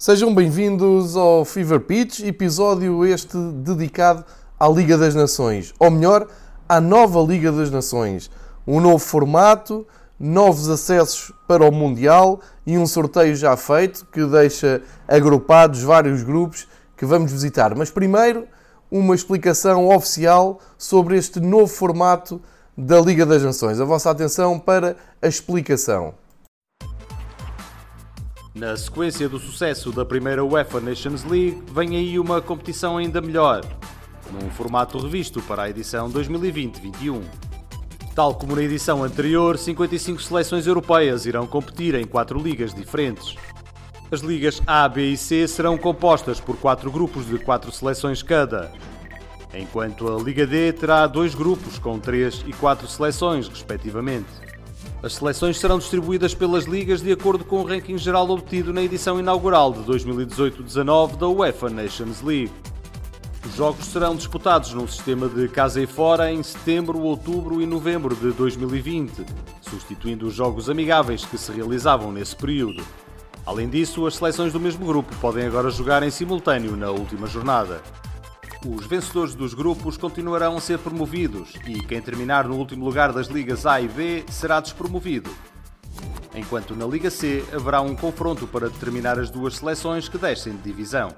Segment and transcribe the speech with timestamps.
[0.00, 4.24] Sejam bem-vindos ao Fever Pitch, episódio este dedicado
[4.58, 6.26] à Liga das Nações, ou melhor,
[6.66, 8.30] à nova Liga das Nações.
[8.66, 9.86] Um novo formato,
[10.18, 16.66] novos acessos para o Mundial e um sorteio já feito que deixa agrupados vários grupos
[16.96, 17.74] que vamos visitar.
[17.74, 18.48] Mas primeiro,
[18.90, 22.40] uma explicação oficial sobre este novo formato
[22.74, 23.78] da Liga das Nações.
[23.78, 26.14] A vossa atenção para a explicação.
[28.60, 33.64] Na sequência do sucesso da primeira UEFA Nations League, vem aí uma competição ainda melhor,
[34.30, 37.22] num formato revisto para a edição 2020-21.
[38.14, 43.34] Tal como na edição anterior, 55 seleções europeias irão competir em quatro ligas diferentes.
[44.12, 48.70] As ligas A, B e C serão compostas por quatro grupos de quatro seleções cada,
[49.54, 54.49] enquanto a Liga D terá dois grupos com três e quatro seleções, respectivamente.
[55.02, 59.18] As seleções serão distribuídas pelas ligas de acordo com o ranking geral obtido na edição
[59.18, 62.52] inaugural de 2018-19 da UEFA Nations League.
[63.46, 68.14] Os jogos serão disputados num sistema de casa e fora em setembro, outubro e novembro
[68.14, 69.24] de 2020,
[69.62, 72.84] substituindo os jogos amigáveis que se realizavam nesse período.
[73.46, 77.80] Além disso, as seleções do mesmo grupo podem agora jogar em simultâneo na última jornada.
[78.66, 83.26] Os vencedores dos grupos continuarão a ser promovidos e quem terminar no último lugar das
[83.28, 85.30] ligas A e B será despromovido.
[86.34, 90.62] Enquanto na Liga C haverá um confronto para determinar as duas seleções que descem de
[90.62, 91.08] divisão.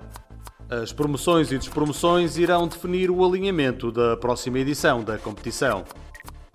[0.70, 5.84] As promoções e despromoções irão definir o alinhamento da próxima edição da competição.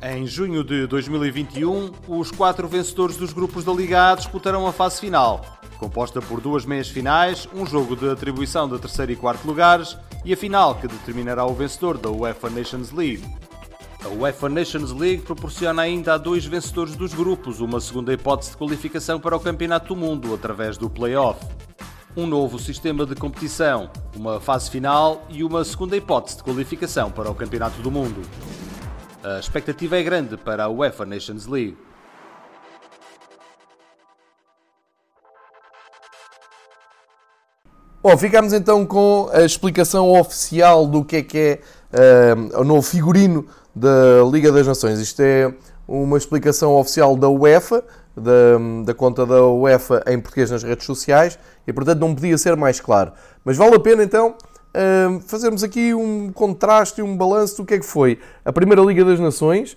[0.01, 5.01] Em junho de 2021, os quatro vencedores dos grupos da Liga A disputarão a fase
[5.01, 9.97] final, composta por duas meias finais, um jogo de atribuição de terceiro e quarto lugares
[10.23, 13.23] e a final que determinará o vencedor da UEFA Nations League.
[14.03, 18.57] A UEFA Nations League proporciona ainda a dois vencedores dos grupos uma segunda hipótese de
[18.57, 21.45] qualificação para o Campeonato do Mundo através do Play-Off.
[22.15, 27.29] Um novo sistema de competição, uma fase final e uma segunda hipótese de qualificação para
[27.29, 28.21] o Campeonato do Mundo.
[29.23, 31.77] A expectativa é grande para a UEFA Nations League.
[38.09, 41.59] Bom, ficamos então com a explicação oficial do que é que
[41.91, 43.45] é uh, o novo figurino
[43.75, 44.97] da Liga das Nações.
[44.97, 45.53] Isto é
[45.85, 47.83] uma explicação oficial da UEFA,
[48.15, 52.55] da, da conta da UEFA em português nas redes sociais, e portanto não podia ser
[52.55, 53.11] mais claro.
[53.43, 57.73] Mas vale a pena então uh, fazermos aqui um contraste e um balanço do que
[57.73, 59.75] é que foi a Primeira Liga das Nações,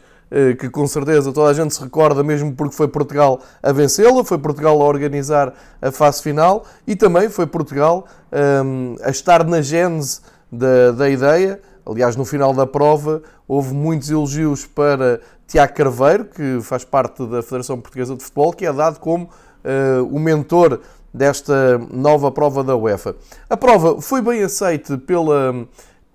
[0.59, 4.39] que com certeza toda a gente se recorda, mesmo porque foi Portugal a vencê-la, foi
[4.39, 5.53] Portugal a organizar
[5.83, 10.21] a fase final e também foi Portugal um, ehm, a estar na gênese
[10.51, 11.61] da, da ideia.
[11.85, 17.43] Aliás, no final da prova houve muitos elogios para Tiago Carveiro, que faz parte da
[17.43, 20.81] Federação Portuguesa de Futebol, que é dado como uh, o mentor
[21.13, 23.17] desta nova prova da UEFA.
[23.49, 25.67] A prova foi bem aceita pela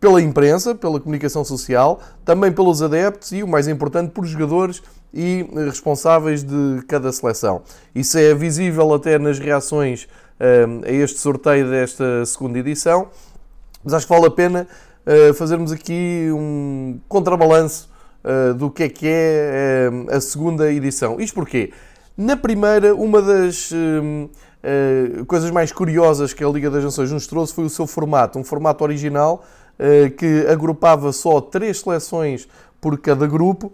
[0.06, 5.50] pela imprensa, pela comunicação social, também pelos adeptos e, o mais importante, por jogadores e
[5.52, 7.64] eh, responsáveis de cada seleção.
[7.96, 13.08] Isso é visível até nas reações uh, a este sorteio desta segunda edição,
[13.84, 14.68] mas acho que vale a pena
[15.08, 17.96] uh, fazermos aqui um contrabalanço
[18.58, 21.20] do que é que é a segunda edição.
[21.20, 21.72] Isto porquê?
[22.18, 23.72] Na primeira, uma das
[25.28, 28.44] coisas mais curiosas que a Liga das Nações nos trouxe foi o seu formato, um
[28.44, 29.65] formato original eh,
[30.18, 32.48] que agrupava só três seleções
[32.80, 33.74] por cada grupo,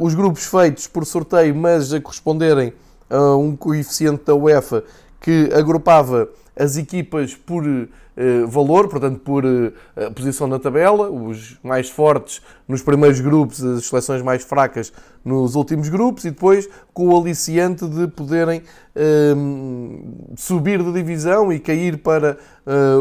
[0.00, 2.72] os grupos feitos por sorteio, mas a corresponderem
[3.08, 4.84] a um coeficiente da UEFA
[5.20, 6.28] que agrupava
[6.58, 9.72] as equipas por uh, valor, portanto, por uh,
[10.14, 14.90] posição na tabela, os mais fortes nos primeiros grupos, as seleções mais fracas
[15.22, 18.62] nos últimos grupos, e depois com o aliciante de poderem
[18.96, 22.38] uh, subir de divisão e cair para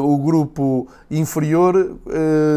[0.03, 1.97] o grupo inferior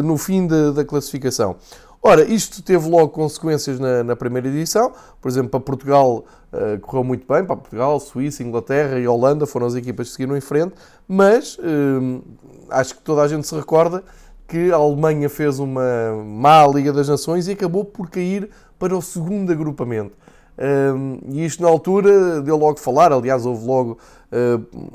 [0.04, 1.56] no fim de, da classificação.
[2.00, 4.92] Ora, isto teve logo consequências na, na primeira edição.
[5.20, 9.66] Por exemplo, para Portugal uh, correu muito bem, para Portugal, Suíça, Inglaterra e Holanda foram
[9.66, 10.74] as equipas que seguiram em frente,
[11.08, 12.22] mas uh,
[12.70, 14.04] acho que toda a gente se recorda
[14.46, 15.82] que a Alemanha fez uma
[16.24, 18.48] má Liga das Nações e acabou por cair
[18.78, 20.16] para o segundo agrupamento.
[20.56, 23.98] Uh, e isto na altura deu logo falar, aliás, houve logo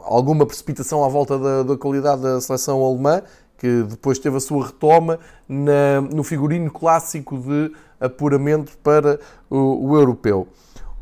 [0.04, 3.24] alguma precipitação à volta da, da qualidade da seleção alemã
[3.64, 5.18] que depois teve a sua retoma
[5.48, 10.50] na, no figurino clássico de apuramento para o, o europeu.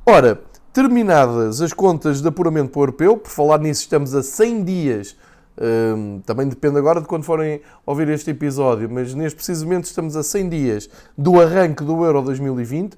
[0.06, 0.40] Ora,
[0.72, 5.18] terminadas as contas de apuramento para o europeu, por falar nisso, estamos a 100 dias.
[5.60, 10.22] Um, também depende agora de quando forem ouvir este episódio, mas neste precisamente estamos a
[10.22, 12.96] 100 dias do arranque do Euro 2020.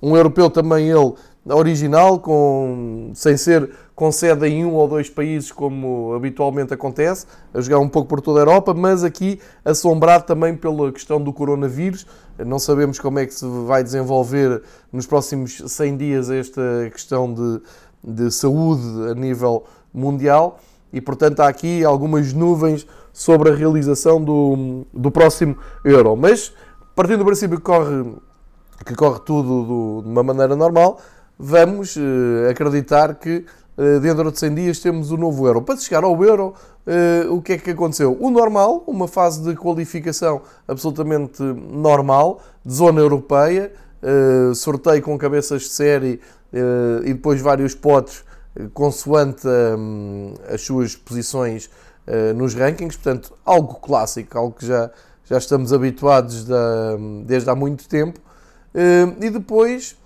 [0.00, 1.12] Um europeu também ele
[1.46, 7.60] original, com, sem ser com sede em um ou dois países, como habitualmente acontece, a
[7.60, 12.06] jogar um pouco por toda a Europa, mas aqui assombrado também pela questão do coronavírus.
[12.38, 14.62] Não sabemos como é que se vai desenvolver
[14.92, 17.60] nos próximos 100 dias esta questão de,
[18.02, 20.58] de saúde a nível mundial
[20.92, 26.16] e, portanto, há aqui algumas nuvens sobre a realização do, do próximo Euro.
[26.16, 26.52] Mas,
[26.94, 28.14] partindo do princípio que corre,
[28.86, 30.98] que corre tudo do, de uma maneira normal,
[31.42, 33.44] vamos uh, acreditar que
[33.76, 35.60] uh, dentro de 100 dias temos o novo Euro.
[35.60, 36.54] Para chegar ao Euro,
[36.86, 38.16] uh, o que é que aconteceu?
[38.20, 43.72] O normal, uma fase de qualificação absolutamente normal, de zona europeia,
[44.56, 46.20] sorteio com cabeças de série
[47.04, 48.24] e depois vários potes
[48.74, 51.70] consoante um, as suas posições
[52.34, 54.90] nos rankings, portanto, algo clássico, algo que já,
[55.24, 56.44] já estamos habituados
[57.24, 58.20] desde há muito tempo.
[59.20, 59.96] E depois,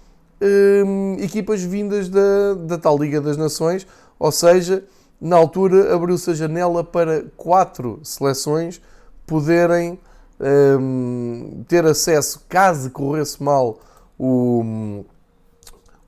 [0.40, 3.86] uh, equipas vindas da, da tal Liga das Nações,
[4.18, 4.84] ou seja,
[5.20, 8.80] na altura abriu-se a janela para quatro seleções
[9.26, 9.98] poderem
[11.66, 13.80] ter acesso, caso corresse mal
[14.18, 15.02] o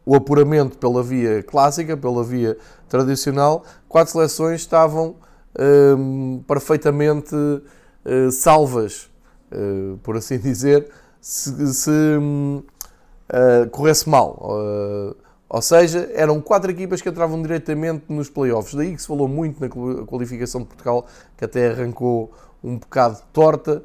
[0.09, 2.57] o apuramento pela via clássica, pela via
[2.89, 5.17] tradicional, quatro seleções estavam
[5.99, 9.11] hum, perfeitamente uh, salvas,
[9.53, 10.89] uh, por assim dizer,
[11.21, 11.91] se, se
[13.31, 14.37] uh, corresse mal.
[15.49, 18.75] ou seja, eram quatro equipas que entravam diretamente nos playoffs.
[18.75, 19.69] Daí que se falou muito na
[20.07, 22.33] qualificação de Portugal, que até arrancou
[22.63, 23.83] um bocado torta,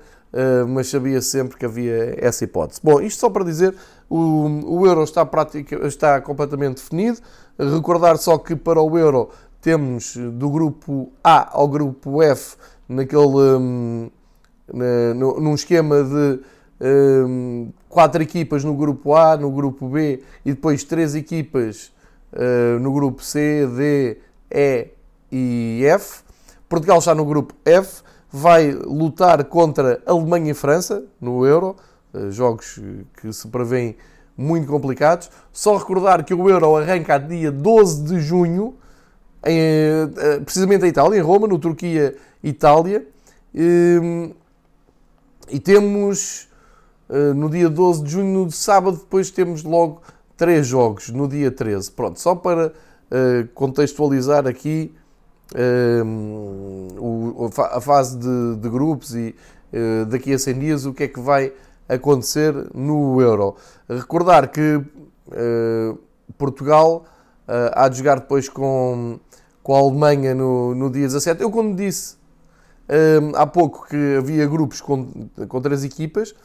[0.68, 2.81] mas sabia sempre que havia essa hipótese.
[2.84, 3.75] Bom, isto só para dizer
[4.10, 7.19] o, o euro está, prática, está completamente definido.
[7.57, 9.30] Recordar só que para o euro
[9.62, 12.57] temos do grupo A ao grupo F
[12.88, 14.12] naquele um,
[14.72, 16.42] na, num esquema de
[16.81, 21.91] um, quatro equipas no grupo A, no grupo B e depois três equipas
[22.33, 24.17] uh, no grupo C, D,
[24.51, 24.87] E
[25.31, 26.21] e F.
[26.69, 31.75] Portugal está no grupo F, vai lutar contra Alemanha e França no Euro.
[32.13, 32.79] Eh, jogos
[33.19, 33.95] que se prevêem
[34.37, 35.29] muito complicados.
[35.51, 38.75] Só recordar que o Euro arranca dia 12 de junho,
[39.45, 43.05] em, eh, precisamente em Itália, em Roma, no Turquia-Itália.
[43.53, 44.31] E,
[45.49, 46.52] e temos eh,
[47.35, 50.01] no dia 12 de junho, no sábado, depois temos logo
[50.38, 51.91] três jogos, no dia 13.
[51.91, 52.73] Pronto, só para
[53.53, 54.94] contextualizar aqui
[57.71, 59.35] a fase de, grupos e
[60.09, 61.53] daqui a 100 dias o que é que vai
[61.88, 63.56] acontecer no Euro.
[63.88, 64.81] Recordar que
[66.38, 67.06] Portugal
[67.73, 69.19] há de jogar depois com,
[69.61, 71.41] com a Alemanha no, no dia 17.
[71.41, 72.15] Eu, quando disse
[72.89, 76.35] uh, há pouco que havia grupos com, com três equipas,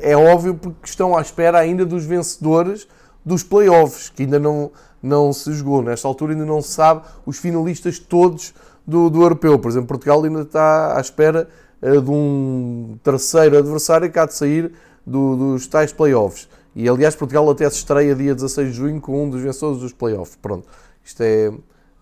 [0.00, 2.86] é óbvio porque estão à espera ainda dos vencedores
[3.24, 4.70] dos playoffs, que ainda não,
[5.02, 5.82] não se jogou.
[5.82, 8.54] Nesta altura ainda não se sabe os finalistas todos
[8.86, 9.58] do, do europeu.
[9.58, 11.48] Por exemplo, Portugal ainda está à espera
[11.82, 14.72] eh, de um terceiro adversário que há de sair
[15.06, 16.48] do, dos tais playoffs.
[16.74, 19.92] E aliás, Portugal até se estreia dia 16 de junho com um dos vencedores dos
[19.92, 20.36] playoffs.
[20.40, 20.66] Pronto,
[21.04, 21.52] isto é,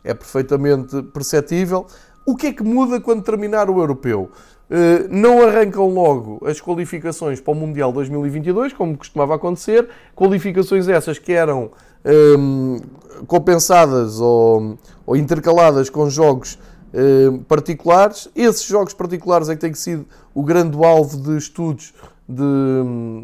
[0.05, 1.87] é perfeitamente perceptível.
[2.27, 4.31] O que é que muda quando terminar o europeu?
[4.69, 9.89] Uh, não arrancam logo as qualificações para o Mundial 2022, como costumava acontecer.
[10.15, 11.71] Qualificações essas que eram
[12.05, 14.77] um, ehm, compensadas ou,
[15.07, 16.59] ou intercaladas com jogos
[16.99, 18.27] eh, particulares.
[18.35, 21.93] Esses jogos particulares é que têm sido o grande alvo de estudos
[22.27, 22.43] de,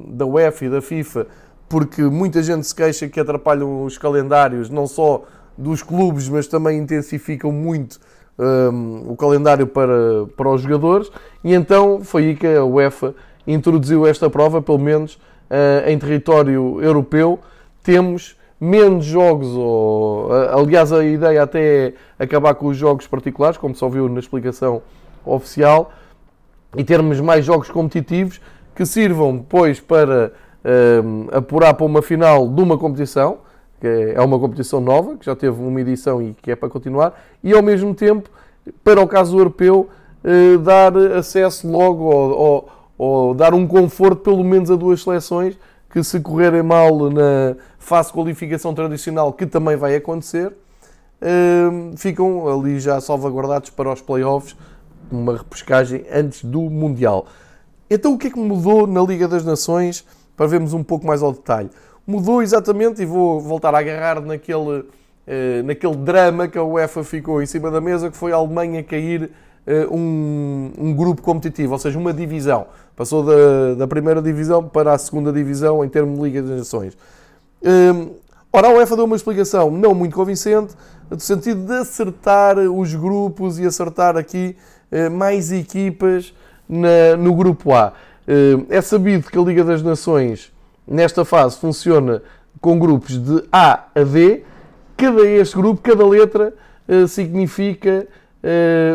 [0.08, 1.26] da UEFA e da FIFA,
[1.70, 5.24] porque muita gente se queixa que atrapalham os calendários, não só
[5.56, 7.98] dos clubes, mas também intensificam muito
[8.42, 11.10] um, o calendário para, para os jogadores.
[11.44, 13.14] E então foi aí que a UEFA
[13.46, 17.38] introduziu esta prova, pelo menos uh, em território europeu.
[17.82, 23.74] Temos menos jogos, ou, aliás, a ideia até é acabar com os jogos particulares, como
[23.74, 24.82] só viu na explicação
[25.24, 25.92] oficial,
[26.76, 28.40] e termos mais jogos competitivos
[28.74, 30.32] que sirvam depois para
[31.04, 33.38] um, apurar para uma final de uma competição,
[33.82, 37.20] que é uma competição nova, que já teve uma edição e que é para continuar,
[37.42, 38.30] e ao mesmo tempo,
[38.84, 39.88] para o caso europeu,
[40.22, 45.58] uh, dar acesso logo ou, ou, ou dar um conforto pelo menos a duas seleções
[45.90, 50.52] que se correrem mal na fase de qualificação tradicional, que também vai acontecer,
[51.20, 54.56] ehm, ficam ali já salvaguardados para os playoffs,
[55.10, 57.26] uma repescagem antes do Mundial.
[57.90, 61.22] Então o que é que mudou na Liga das Nações, para vermos um pouco mais
[61.22, 61.68] ao detalhe?
[62.12, 64.84] Mudou exatamente, e vou voltar a agarrar naquele,
[65.26, 68.82] eh, naquele drama que a UEFA ficou em cima da mesa, que foi a Alemanha
[68.82, 69.30] cair
[69.66, 72.66] eh, um, um, grupo competitivo, ou seja, uma divisão.
[72.94, 76.96] Passou da, da, primeira divisão para a segunda divisão em termos de Liga das Nações.
[77.62, 78.10] Um,
[78.54, 80.74] Ora, a UEFA deu uma explicação não muito convincente,
[81.08, 84.54] no sentido de acertar os grupos e acertar aqui
[84.90, 86.34] eh, mais equipas
[86.68, 87.94] na, no grupo A.
[88.28, 90.52] Eh, é sabido que a Liga das Nações,
[90.86, 92.22] nesta fase, funciona
[92.60, 94.44] com grupos de A a D.
[94.96, 96.54] Cada este grupo, cada letra,
[96.86, 98.06] eh, significa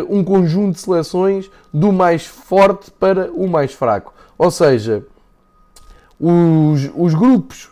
[0.10, 4.14] um conjunto de seleções do mais forte para o mais fraco.
[4.38, 5.06] Ou seja,
[6.20, 7.70] os, os grupos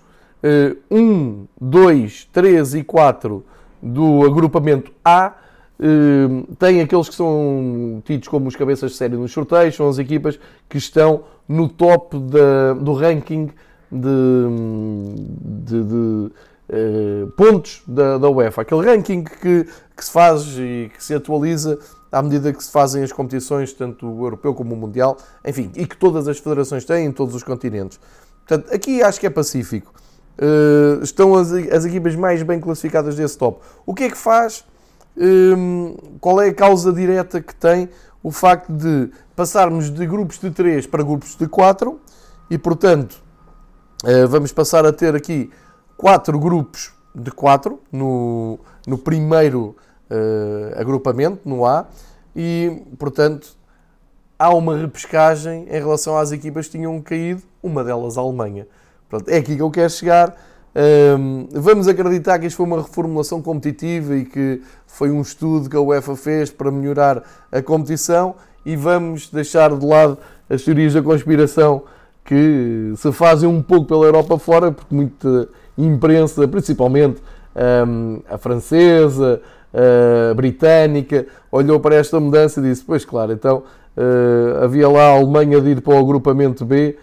[0.89, 3.43] 1, 2, 3 e 4
[3.81, 5.34] do agrupamento A
[5.79, 9.98] uh, têm aqueles que são tidos como os cabeças de série nos sorteios, são as
[9.98, 13.50] equipas que estão no top da, do ranking
[13.91, 14.09] de,
[15.41, 18.61] de, de uh, pontos da, da, UEFA.
[18.61, 19.65] Aquele ranking que,
[19.95, 21.79] que se faz e que se atualiza
[22.11, 25.85] à medida que se fazem as competições, tanto o europeu como o mundial, enfim, e
[25.85, 27.99] que todas as federações têm em todos os continentes.
[28.47, 29.93] Portanto, aqui acho que é pacífico.
[30.37, 33.59] Uh, estão as, as, equipas mais bem classificadas desse top.
[33.85, 34.65] O que é que faz?
[35.17, 37.89] Um, qual é a causa direta que tem
[38.21, 41.99] o facto de passarmos de grupos de 3 para grupos de 4
[42.49, 43.23] e, portanto,
[44.29, 45.50] vamos passar a ter aqui
[45.97, 49.75] 4 grupos de 4 no, no primeiro
[50.09, 51.88] uh, agrupamento, no A,
[52.35, 53.55] e, portanto,
[54.38, 58.67] há uma repescagem em relação às equipas que tinham caído, uma delas a Alemanha.
[59.07, 60.35] Pronto, é aqui que eu quero chegar.
[61.17, 65.75] Um, vamos acreditar que isto foi uma reformulação competitiva e que foi um estudo que
[65.77, 68.35] a UEFA fez para melhorar a competição
[68.65, 70.17] e vamos deixar de lado
[70.50, 71.83] as teorias da conspiração
[72.25, 77.22] que se fazem um pouco pela Europa fora, porque muita imprensa, principalmente
[77.88, 79.41] um, a francesa,
[79.72, 83.63] a britânica, olhou para esta mudança e disse: Pois claro, então
[83.96, 86.98] uh, havia lá a Alemanha de ir para o agrupamento B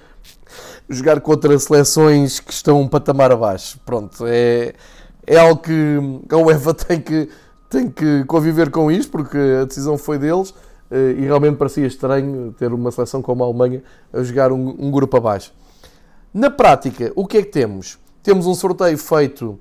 [0.88, 3.78] jogar contra seleções que estão um patamar abaixo.
[3.86, 4.74] Pronto, é,
[5.26, 5.98] é algo que
[6.30, 7.28] a UEFA tem que,
[7.70, 10.71] tem que conviver com isto, porque a decisão foi deles eh,
[11.16, 13.82] e realmente parecia estranho ter uma seleção como a Alemanha
[14.12, 15.52] a jogar um, um grupo abaixo.
[16.32, 17.98] Na prática, o que é que temos?
[18.22, 19.58] Temos um sorteio feito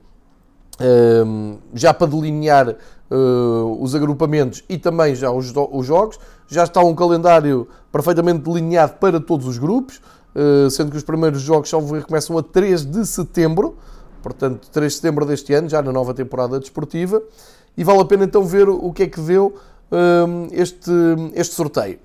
[0.80, 6.20] um, ehm, já para delinear uh, os agrupamentos e também já os, os jogos.
[6.48, 10.02] Já está um calendário perfeitamente delineado para todos os grupos.
[10.34, 13.76] Eh, sendo que os primeiros jogos, erro, começam a 3 de setembro,
[14.24, 17.22] portanto, 3 de setembro deste ano, já na nova temporada desportiva,
[17.76, 19.56] e vale a pena então ver o que é que deu
[20.52, 20.92] este,
[21.34, 22.00] este sorteio.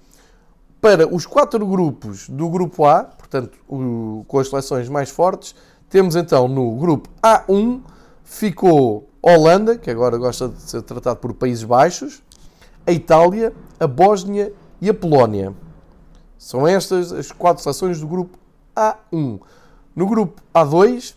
[0.80, 5.54] Para os quatro grupos do grupo A, portanto, o, com as seleções mais fortes,
[5.88, 7.80] temos então no grupo A1
[8.24, 12.22] ficou Holanda, que agora gosta de ser tratado por Países Baixos,
[12.86, 15.52] a Itália, a Bósnia e a Polónia.
[16.38, 18.38] São estas as quatro seleções do grupo
[18.76, 19.40] A1.
[19.94, 21.14] No grupo A2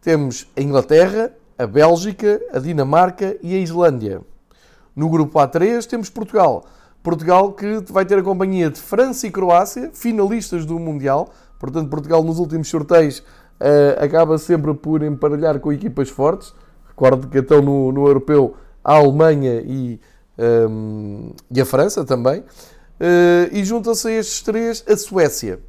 [0.00, 4.20] temos a Inglaterra, a Bélgica, a Dinamarca e a Islândia.
[4.98, 6.64] No grupo A3 temos Portugal.
[7.04, 11.32] Portugal que vai ter a companhia de França e Croácia, finalistas do Mundial.
[11.56, 16.52] Portanto, Portugal nos últimos sorteios uh, acaba sempre por emparelhar com equipas fortes.
[16.88, 20.00] Recordo que então no, no Europeu a Alemanha e,
[20.36, 22.40] um, ehm, e a França também.
[22.40, 25.60] Uh, e juntam-se a estes três a Suécia.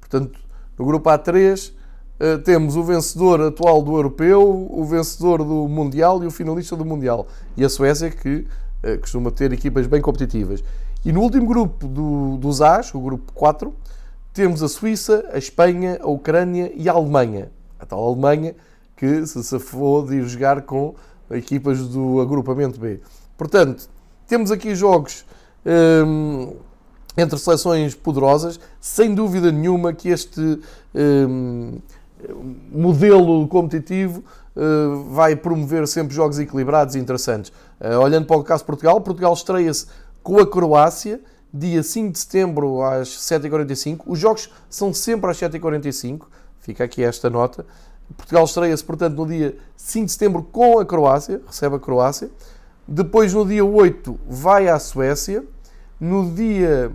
[0.00, 0.38] Portanto,
[0.78, 1.72] no grupo A3
[2.20, 6.84] eh, temos o vencedor atual do Europeu, o vencedor do Mundial e o finalista do
[6.84, 7.26] Mundial.
[7.56, 8.46] E a Suécia, que
[8.84, 10.62] uh, costuma ter equipas bem competitivas.
[11.04, 13.74] E no último grupo do, dos As, o grupo 4,
[14.32, 17.50] temos a Suíça, a Espanha, a Ucrânia e a Alemanha.
[17.78, 18.54] A tal Alemanha
[18.96, 20.94] que se safou de ir jogar com
[21.30, 23.00] equipas do agrupamento B.
[23.36, 23.88] Portanto,
[24.26, 25.24] temos aqui jogos
[26.06, 26.54] um,
[27.16, 30.60] entre seleções poderosas, sem dúvida nenhuma que este
[30.94, 31.78] um,
[32.72, 34.22] modelo competitivo
[34.56, 37.52] uh, vai promover sempre jogos equilibrados e interessantes.
[37.80, 39.86] Uh, olhando para o caso de Portugal, Portugal estreia-se
[40.22, 41.20] com a Croácia,
[41.52, 44.02] dia 5 de setembro às 7h45.
[44.06, 46.22] Os jogos são sempre às 7h45,
[46.60, 47.64] fica aqui esta nota.
[48.16, 52.30] Portugal estreia-se, portanto, no dia 5 de setembro com a Croácia, recebe a Croácia.
[52.86, 55.44] Depois, no dia 8, vai à Suécia
[55.98, 56.92] no dia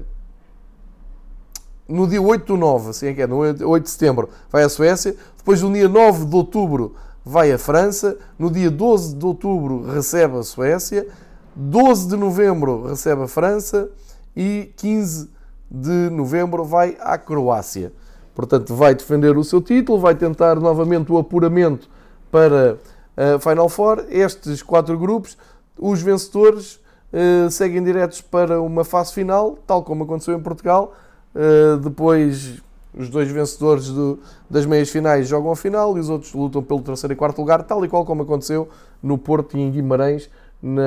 [1.90, 4.70] no dia 8 do 9, assim é que é, no 8 de setembro, vai à
[4.70, 5.16] Suécia.
[5.36, 8.16] Depois, no dia 9 de outubro, vai à França.
[8.38, 11.08] No dia 12 de outubro, recebe a Suécia.
[11.56, 13.90] 12 de novembro, recebe a França.
[14.38, 15.30] E 15
[15.70, 17.92] de novembro, vai à Croácia.
[18.36, 21.90] Portanto, vai defender o seu título, vai tentar novamente o apuramento
[22.32, 22.78] para
[23.18, 24.06] a Final Four.
[24.10, 25.38] Estes quatro grupos,
[25.78, 26.80] os vencedores
[27.12, 30.94] uh, seguem diretos para uma fase final, tal como aconteceu em Portugal.
[31.36, 32.62] Uh, depois
[32.94, 34.20] os dois vencedores do,
[34.50, 37.64] das meias finais jogam a final e os outros lutam pelo terceiro e quarto lugar,
[37.64, 38.68] tal e qual como aconteceu
[39.02, 40.30] no Porto e em Guimarães
[40.62, 40.82] na,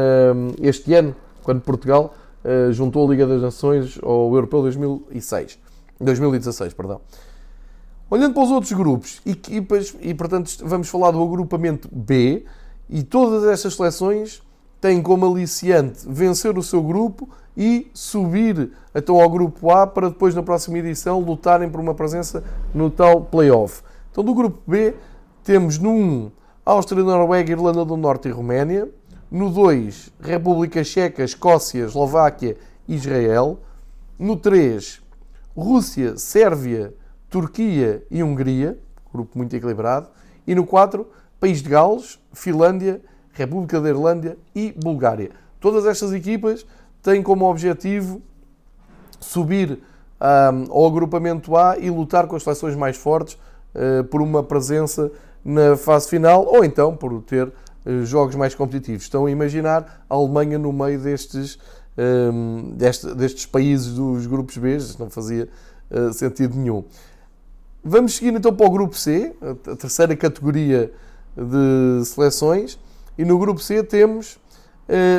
[0.60, 5.58] este ano, quando Portugal uh, juntou a Liga das Nações ao Europeu 2006.
[6.00, 7.00] 2016, perdão.
[8.10, 12.44] Olhando para os outros grupos, equipas, e portanto vamos falar do agrupamento B,
[12.90, 14.42] e todas estas seleções
[14.82, 20.34] têm como aliciante vencer o seu grupo e subir então ao grupo A para depois
[20.34, 22.42] na próxima edição lutarem por uma presença
[22.74, 23.82] no tal playoff.
[24.10, 24.92] Então do grupo B
[25.44, 26.32] temos no 1
[26.66, 28.88] Áustria, Noruega, Irlanda do Norte e Roménia.
[29.30, 33.60] No 2, República Checa, Escócia, Eslováquia e Israel.
[34.18, 35.00] No 3,
[35.56, 36.92] Rússia, Sérvia,
[37.30, 38.78] Turquia e Hungria,
[39.12, 40.08] grupo muito equilibrado.
[40.46, 41.06] E no 4,
[41.40, 43.00] País de Gales, Finlândia,
[43.32, 45.30] República da Irlanda e Bulgária.
[45.60, 46.66] Todas estas equipas
[47.02, 48.20] têm como objetivo
[49.20, 49.78] subir
[50.20, 53.34] um, ao agrupamento A e lutar com as seleções mais fortes
[53.74, 55.10] uh, por uma presença
[55.44, 59.04] na fase final ou então por ter uh, jogos mais competitivos.
[59.04, 61.58] Estão a imaginar a Alemanha no meio destes,
[61.98, 65.48] um, deste, destes países dos grupos B, não fazia
[65.90, 66.84] uh, sentido nenhum.
[67.84, 69.34] Vamos seguir então para o grupo C,
[69.66, 70.92] a terceira categoria
[71.36, 72.78] de seleções,
[73.16, 74.38] e no grupo C temos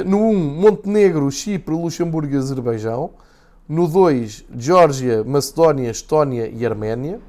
[0.05, 3.11] no 1 Montenegro, Chipre, Luxemburgo e Azerbaijão.
[3.67, 7.19] No 2, Geórgia, Macedónia, Estónia e Arménia.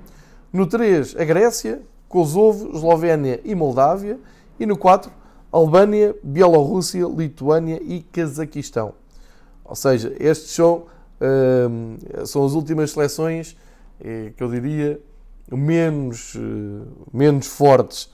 [0.53, 4.19] No 3, a Grécia, Kosovo, Eslovénia e Moldávia.
[4.59, 5.11] E no 4,
[5.51, 8.95] Albânia, Bielorrússia, Lituânia e Cazaquistão.
[9.65, 10.87] Ou seja, estes são,
[11.21, 13.57] uh, são as últimas seleções
[14.01, 15.01] uh, que eu diria
[15.51, 18.13] menos, uh, menos fortes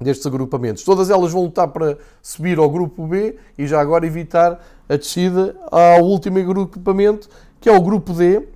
[0.00, 0.84] destes agrupamentos.
[0.84, 5.56] Todas elas vão lutar para subir ao grupo B e já agora evitar a descida
[5.70, 7.28] ao último agrupamento,
[7.60, 8.46] que é o grupo D,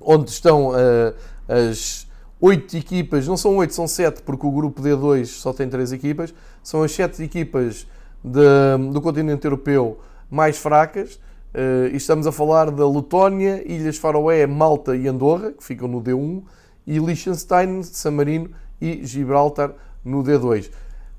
[0.00, 1.14] onde estão uh,
[1.48, 2.06] as
[2.40, 6.34] oito equipas, não são oito, são sete, porque o grupo D2 só tem três equipas,
[6.62, 7.86] são as sete equipas
[8.22, 9.98] de, do continente europeu
[10.30, 11.18] mais fracas.
[11.54, 16.02] Uh, e estamos a falar da Letónia, Ilhas Faroé, Malta e Andorra, que ficam no
[16.02, 16.42] D1,
[16.86, 18.50] e Liechtenstein, San Marino
[18.80, 19.72] e Gibraltar
[20.04, 20.70] no D2.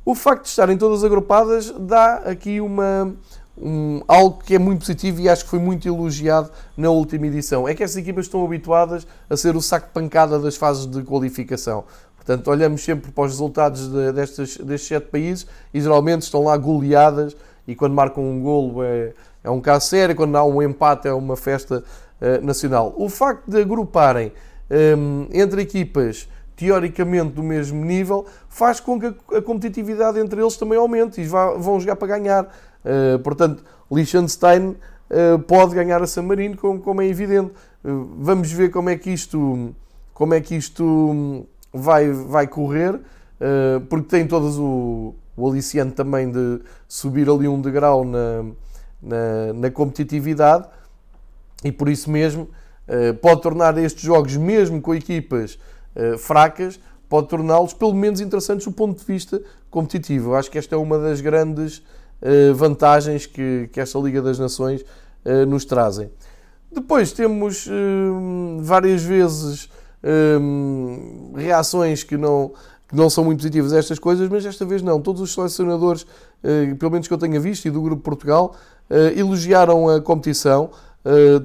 [0.06, 3.16] O facto de estarem todas agrupadas dá aqui uma,
[3.58, 7.68] um, algo que é muito positivo e acho que foi muito elogiado na última edição.
[7.68, 11.02] É que estas equipas estão habituadas a ser o saco de pancada das fases de
[11.04, 11.86] qualificação.
[12.16, 16.58] Portanto, olhamos sempre para os resultados de, destes, destes sete países e geralmente estão lá
[16.58, 17.36] goleadas
[17.68, 21.14] e quando marcam um golo é, é um caso sério, quando há um empate é
[21.14, 21.84] uma festa
[22.22, 22.94] uh, nacional.
[22.98, 24.32] O facto de agruparem
[24.98, 30.78] um, entre equipas teoricamente do mesmo nível, faz com que a competitividade entre eles também
[30.78, 32.46] aumente e vão jogar para ganhar.
[32.86, 37.52] Uh, portanto, Liechtenstein uh, pode ganhar a San Marino, como, é evidente.
[37.84, 39.76] Uh, vamos ver como é que isto,
[40.14, 43.00] como é que isto vai, vai correr,
[43.90, 48.46] porque tem todas o, o aliciante também de subir ali um degrau na,
[49.02, 50.66] na, na competitividade
[51.62, 52.48] e por isso mesmo
[53.22, 55.60] pode tornar estes jogos, mesmo com equipas
[55.96, 56.78] eh, fracas,
[57.08, 60.32] pode torná-los pelo menos interessantes do ponto de vista competitivo.
[60.32, 64.38] Eu acho que esta é uma das grandes uh, vantagens que, que esta Liga das
[64.38, 66.12] Nações uh, nos trazem.
[66.70, 67.70] Depois temos
[68.60, 69.70] várias vezes
[71.34, 72.52] reações que não,
[72.90, 75.00] que não são muito positivas a estas coisas, mas desta vez não.
[75.00, 76.06] Todos os selecionadores,
[76.78, 78.58] pelo menos que eu tenha visto, e do Grupo Portugal,
[79.16, 80.70] elogiaram a competição.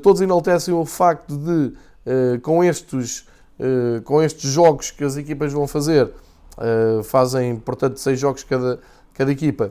[0.03, 3.25] todos enaltecem o facto de, com estes
[3.63, 6.11] eh, com estes jogos que as equipas vão fazer,
[6.59, 8.81] eh, fazem, portanto, seis jogos cada,
[9.13, 9.71] cada equipa,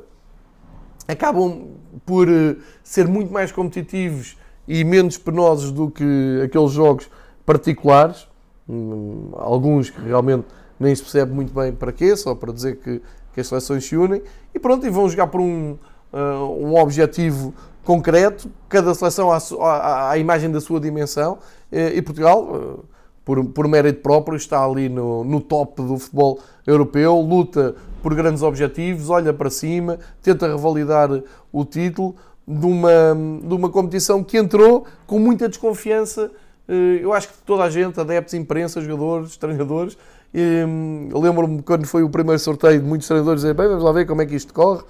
[1.07, 1.69] acabam
[2.05, 7.09] por eh, ser muito mais competitivos e menos penosos do que aqueles jogos
[7.43, 8.27] particulares,
[8.69, 10.45] hum, alguns que realmente
[10.79, 13.01] nem se percebe muito bem para quê, só para dizer que,
[13.33, 14.21] que as seleções se unem,
[14.53, 15.79] e pronto, e vão jogar por um,
[16.13, 21.39] um objetivo concreto, cada seleção à, à, à imagem da sua dimensão,
[21.71, 22.85] e Portugal
[23.29, 28.41] por, por mérito próprio, está ali no, no top do futebol europeu, luta por grandes
[28.41, 31.11] objetivos, olha para cima, tenta revalidar
[31.51, 32.15] o título
[32.47, 36.31] de uma, de uma competição que entrou com muita desconfiança.
[36.67, 39.95] Eh, eu acho que toda a gente, adeptos, imprensa, jogadores, treinadores,
[40.33, 44.07] hum, lembro-me quando foi o primeiro sorteio de muitos treinadores dizer, bem, vamos lá ver
[44.07, 44.81] como é que isto corre.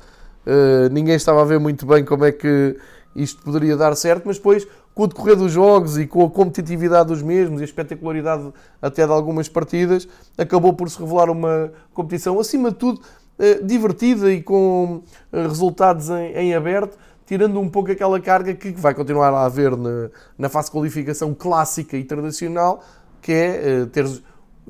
[0.47, 2.77] Uh, ninguém estava a ver muito bem como é que
[3.13, 4.65] isto poderia dar certo, mas depois
[4.99, 9.05] com o decorrer dos jogos e com a competitividade dos mesmos e a espetacularidade até
[9.05, 10.05] de algumas partidas,
[10.37, 12.99] acabou por se revelar uma competição, acima de tudo,
[13.39, 18.93] eh, divertida e com eh, resultados em, aberto, tirando um pouco aquela carga que vai
[18.93, 22.83] continuar a haver na, na fase de qualificação clássica e tradicional
[23.21, 24.05] que é ter,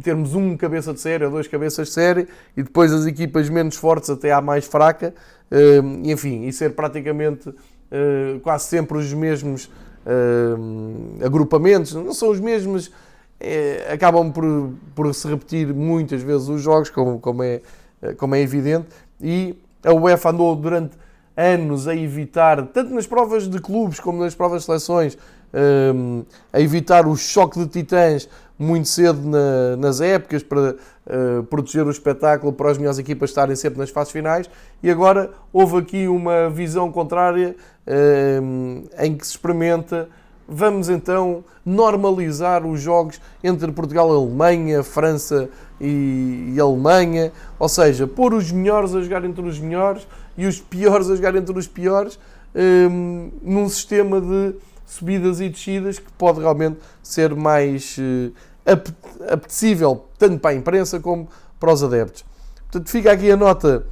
[0.04, 3.78] termos um cabeça de série ou dois cabeças de série e depois as equipas menos
[3.78, 5.12] fortes até à mais fraca,
[6.04, 7.52] enfim, e ser praticamente
[8.44, 9.70] quase sempre os mesmos
[11.24, 12.92] agrupamentos, não são os mesmos,
[13.40, 17.62] é, acabam por, por se repetir muitas vezes os jogos, como, como, é,
[18.18, 18.88] como é evidente,
[19.22, 20.98] e a UEFA andou durante
[21.36, 25.18] anos a evitar, tanto nas provas de clubes como nas provas de seleções,
[26.52, 30.76] a evitar o choque de titãs muito cedo na, nas épocas para
[31.08, 34.50] uh, proteger o espetáculo, para as melhores equipas estarem sempre nas fases finais.
[34.84, 37.56] E agora houve aqui uma visão contrária
[38.44, 40.10] um, em que se experimenta.
[40.46, 45.48] Vamos então normalizar os jogos entre Portugal e Alemanha, França
[45.80, 50.60] e, e Alemanha, ou seja, pôr os melhores a jogar entre os melhores e os
[50.60, 52.20] piores a jogar entre os piores,
[52.56, 54.56] um, num sistema de
[54.90, 58.34] subidas e descidas que pode realmente ser mais uh,
[59.32, 61.28] apetecível tanto para a imprensa como
[61.60, 62.26] para os adeptos.
[62.72, 63.86] Portanto, fica aqui a nota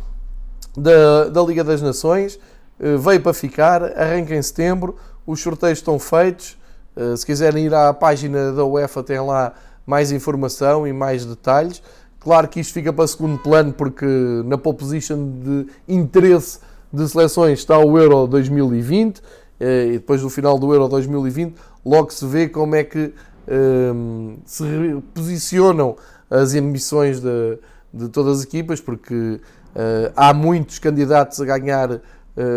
[0.78, 2.40] da, da Liga das Nações,
[2.80, 6.58] uh, veio para ficar, arranca em setembro, os sorteios estão feitos.
[6.96, 9.54] Uh, se quiserem ir à página da UEFA, tem lá
[9.86, 11.82] mais informação e mais detalhes.
[12.20, 14.06] Claro que isto fica para segundo plano porque
[14.46, 16.60] na pole position de interesse
[16.92, 19.22] de seleções está o Euro 2020
[19.60, 23.14] eh, e depois do final do Euro 2020 logo se vê como é que
[24.46, 24.66] se
[25.14, 25.96] posicionam
[26.30, 27.58] as ambições de,
[27.94, 32.02] de todas as equipas porque uh, há muitos candidatos a ganhar uh,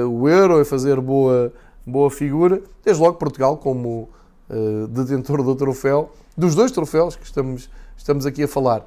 [0.09, 1.53] o Euro e fazer boa,
[1.87, 4.09] boa figura, desde logo Portugal como
[4.49, 8.85] uh, detentor do troféu, dos dois troféus que estamos, estamos aqui a falar.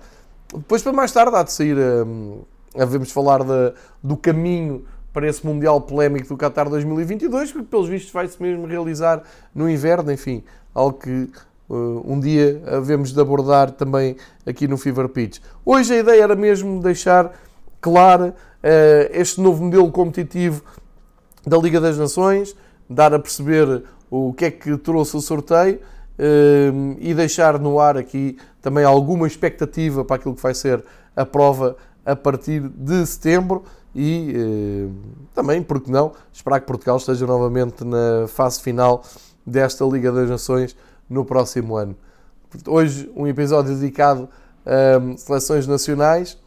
[0.54, 1.78] Depois, para mais tarde, há de sair.
[1.78, 2.42] Um,
[2.76, 8.12] havemos falar de, do caminho para esse Mundial polémico do Qatar 2022, que pelos vistos
[8.12, 9.22] vai-se mesmo realizar
[9.54, 11.30] no inverno, enfim, algo que
[12.06, 15.40] um dia havemos de abordar também aqui no Fever Pitch.
[15.66, 17.34] Hoje a ideia era mesmo deixar
[17.82, 18.34] claro uh,
[19.12, 20.64] este novo modelo competitivo
[21.46, 22.56] da Liga das Nações,
[22.90, 25.80] dar a perceber o que é que trouxe o sorteio
[26.20, 30.84] uh, e deixar no ar aqui também alguma expectativa para aquilo que vai ser
[31.16, 33.64] a prova a partir de setembro
[33.96, 34.90] e eh,
[35.36, 39.04] também, porque não, esperar que Portugal esteja novamente na fase final
[39.46, 40.76] desta Liga das Nações
[41.10, 41.96] no próximo ano.
[42.68, 44.30] Hoje, um episódio dedicado
[44.66, 46.38] a seleções nacionais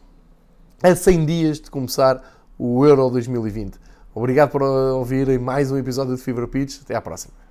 [0.81, 2.21] a 100 dias de começar
[2.57, 3.77] o Euro 2020.
[4.13, 6.81] Obrigado por ouvirem mais um episódio de Fibra Pitch.
[6.81, 7.46] Até à próxima.